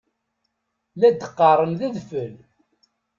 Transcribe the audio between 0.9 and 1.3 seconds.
La